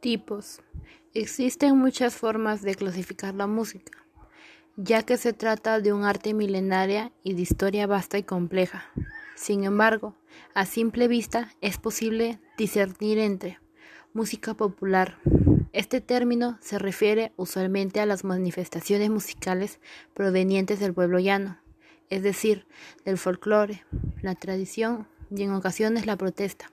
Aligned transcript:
Tipos. 0.00 0.60
Existen 1.12 1.76
muchas 1.76 2.14
formas 2.14 2.62
de 2.62 2.76
clasificar 2.76 3.34
la 3.34 3.48
música, 3.48 4.06
ya 4.76 5.02
que 5.02 5.16
se 5.16 5.32
trata 5.32 5.80
de 5.80 5.92
un 5.92 6.04
arte 6.04 6.34
milenaria 6.34 7.10
y 7.24 7.34
de 7.34 7.42
historia 7.42 7.88
vasta 7.88 8.16
y 8.16 8.22
compleja. 8.22 8.84
Sin 9.34 9.64
embargo, 9.64 10.14
a 10.54 10.66
simple 10.66 11.08
vista 11.08 11.52
es 11.60 11.78
posible 11.78 12.38
discernir 12.56 13.18
entre 13.18 13.58
música 14.12 14.54
popular. 14.54 15.18
Este 15.72 16.00
término 16.00 16.58
se 16.60 16.78
refiere 16.78 17.32
usualmente 17.36 17.98
a 17.98 18.06
las 18.06 18.22
manifestaciones 18.22 19.10
musicales 19.10 19.80
provenientes 20.14 20.78
del 20.78 20.94
pueblo 20.94 21.18
llano, 21.18 21.58
es 22.08 22.22
decir, 22.22 22.66
del 23.04 23.18
folclore, 23.18 23.84
la 24.22 24.36
tradición 24.36 25.08
y 25.30 25.42
en 25.42 25.52
ocasiones 25.52 26.06
la 26.06 26.16
protesta. 26.16 26.70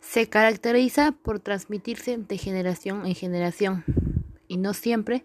Se 0.00 0.28
caracteriza 0.28 1.12
por 1.12 1.40
transmitirse 1.40 2.18
de 2.18 2.38
generación 2.38 3.06
en 3.06 3.14
generación 3.14 3.84
y 4.48 4.58
no 4.58 4.74
siempre 4.74 5.24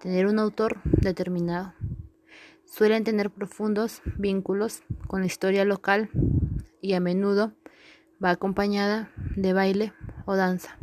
tener 0.00 0.26
un 0.26 0.38
autor 0.38 0.80
determinado. 0.84 1.72
Suelen 2.64 3.04
tener 3.04 3.30
profundos 3.30 4.02
vínculos 4.16 4.82
con 5.06 5.20
la 5.20 5.26
historia 5.26 5.64
local 5.64 6.10
y 6.80 6.94
a 6.94 7.00
menudo 7.00 7.52
va 8.22 8.30
acompañada 8.30 9.10
de 9.36 9.52
baile 9.52 9.92
o 10.24 10.36
danza. 10.36 10.78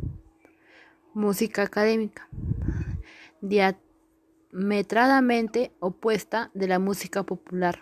Música 1.13 1.63
académica. 1.63 2.27
Diametradamente 3.41 5.71
opuesta 5.79 6.51
de 6.53 6.67
la 6.67 6.77
música 6.79 7.23
popular. 7.23 7.79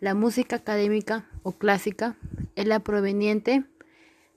La 0.00 0.14
música 0.14 0.56
académica 0.56 1.28
o 1.42 1.52
clásica 1.52 2.16
es 2.56 2.66
la 2.66 2.80
proveniente 2.80 3.64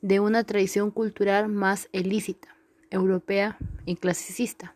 de 0.02 0.20
una 0.20 0.44
tradición 0.44 0.92
cultural 0.92 1.48
más 1.48 1.90
ilícita, 1.92 2.56
europea 2.90 3.58
y 3.86 3.96
clasicista, 3.96 4.76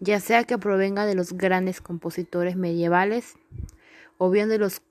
ya 0.00 0.20
sea 0.20 0.44
que 0.44 0.58
provenga 0.58 1.06
de 1.06 1.14
los 1.14 1.32
grandes 1.32 1.80
compositores 1.80 2.56
medievales 2.56 3.34
o 4.18 4.30
bien 4.30 4.48
de 4.48 4.58
los 4.58 4.82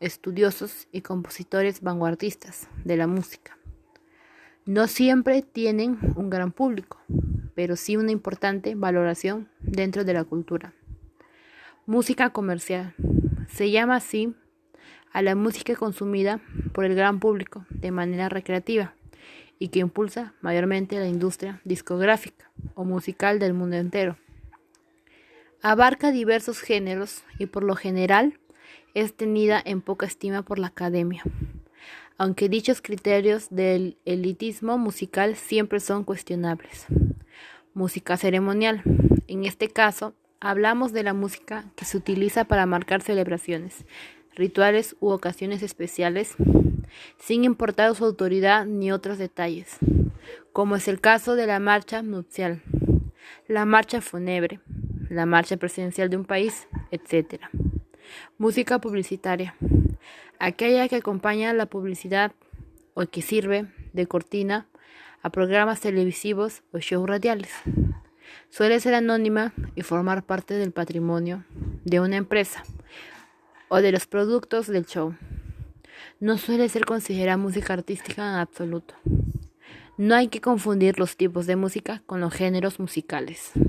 estudiosos 0.00 0.88
y 0.92 1.02
compositores 1.02 1.82
vanguardistas 1.82 2.68
de 2.84 2.96
la 2.96 3.06
música. 3.06 3.56
No 4.66 4.86
siempre 4.86 5.42
tienen 5.42 5.98
un 6.16 6.30
gran 6.30 6.52
público, 6.52 6.98
pero 7.54 7.76
sí 7.76 7.96
una 7.96 8.12
importante 8.12 8.74
valoración 8.74 9.48
dentro 9.60 10.04
de 10.04 10.14
la 10.14 10.24
cultura. 10.24 10.74
Música 11.86 12.30
comercial. 12.30 12.94
Se 13.48 13.70
llama 13.70 13.96
así 13.96 14.34
a 15.12 15.22
la 15.22 15.34
música 15.34 15.74
consumida 15.74 16.40
por 16.72 16.84
el 16.84 16.94
gran 16.94 17.20
público 17.20 17.64
de 17.70 17.90
manera 17.90 18.28
recreativa 18.28 18.94
y 19.58 19.68
que 19.68 19.80
impulsa 19.80 20.34
mayormente 20.40 20.98
la 20.98 21.08
industria 21.08 21.60
discográfica 21.64 22.50
o 22.74 22.84
musical 22.84 23.38
del 23.38 23.54
mundo 23.54 23.76
entero. 23.76 24.16
Abarca 25.62 26.10
diversos 26.10 26.60
géneros 26.60 27.22
y 27.38 27.46
por 27.46 27.62
lo 27.64 27.76
general 27.76 28.38
es 28.94 29.14
tenida 29.14 29.60
en 29.64 29.82
poca 29.82 30.06
estima 30.06 30.42
por 30.42 30.58
la 30.58 30.68
academia, 30.68 31.22
aunque 32.16 32.48
dichos 32.48 32.80
criterios 32.80 33.48
del 33.50 33.98
elitismo 34.04 34.78
musical 34.78 35.36
siempre 35.36 35.80
son 35.80 36.04
cuestionables. 36.04 36.86
Música 37.74 38.16
ceremonial. 38.16 38.82
En 39.26 39.44
este 39.44 39.68
caso, 39.68 40.14
hablamos 40.40 40.92
de 40.92 41.02
la 41.02 41.12
música 41.12 41.66
que 41.76 41.84
se 41.84 41.96
utiliza 41.96 42.44
para 42.44 42.66
marcar 42.66 43.02
celebraciones, 43.02 43.84
rituales 44.40 44.96
u 45.00 45.10
ocasiones 45.10 45.62
especiales, 45.62 46.34
sin 47.18 47.44
importar 47.44 47.94
su 47.94 48.06
autoridad 48.06 48.64
ni 48.64 48.90
otros 48.90 49.18
detalles, 49.18 49.76
como 50.54 50.76
es 50.76 50.88
el 50.88 50.98
caso 50.98 51.36
de 51.36 51.46
la 51.46 51.60
marcha 51.60 52.00
nupcial, 52.00 52.62
la 53.48 53.66
marcha 53.66 54.00
fúnebre, 54.00 54.60
la 55.10 55.26
marcha 55.26 55.58
presidencial 55.58 56.08
de 56.08 56.16
un 56.16 56.24
país, 56.24 56.68
etc. 56.90 57.42
Música 58.38 58.78
publicitaria, 58.80 59.54
aquella 60.38 60.88
que 60.88 60.96
acompaña 60.96 61.52
la 61.52 61.66
publicidad 61.66 62.32
o 62.94 63.04
que 63.04 63.20
sirve 63.20 63.66
de 63.92 64.06
cortina 64.06 64.68
a 65.22 65.28
programas 65.28 65.80
televisivos 65.80 66.62
o 66.72 66.78
shows 66.78 67.06
radiales. 67.06 67.52
Suele 68.48 68.80
ser 68.80 68.94
anónima 68.94 69.52
y 69.74 69.82
formar 69.82 70.22
parte 70.22 70.54
del 70.54 70.72
patrimonio 70.72 71.44
de 71.84 72.00
una 72.00 72.16
empresa 72.16 72.64
o 73.70 73.80
de 73.80 73.92
los 73.92 74.06
productos 74.06 74.66
del 74.66 74.84
show. 74.84 75.14
No 76.18 76.36
suele 76.36 76.68
ser 76.68 76.84
considerada 76.84 77.38
música 77.38 77.72
artística 77.72 78.28
en 78.28 78.34
absoluto. 78.40 78.94
No 79.96 80.16
hay 80.16 80.28
que 80.28 80.40
confundir 80.40 80.98
los 80.98 81.16
tipos 81.16 81.46
de 81.46 81.56
música 81.56 82.02
con 82.04 82.20
los 82.20 82.34
géneros 82.34 82.80
musicales. 82.80 83.52